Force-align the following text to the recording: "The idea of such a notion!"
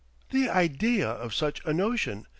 "The 0.31 0.49
idea 0.49 1.07
of 1.07 1.31
such 1.31 1.61
a 1.63 1.73
notion!" 1.73 2.25